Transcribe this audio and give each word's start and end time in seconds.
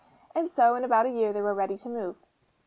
And 0.33 0.49
so 0.49 0.73
in 0.73 0.83
about 0.83 1.05
a 1.05 1.11
year 1.11 1.31
they 1.31 1.43
were 1.43 1.53
ready 1.53 1.77
to 1.77 1.87
move. 1.87 2.15